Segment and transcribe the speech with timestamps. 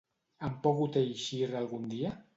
[0.47, 2.19] Han pogut eixir algun dia?